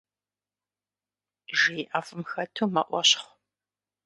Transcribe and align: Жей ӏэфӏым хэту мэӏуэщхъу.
Жей 1.59 1.81
ӏэфӏым 1.89 2.21
хэту 2.29 2.67
мэӏуэщхъу. 2.73 3.31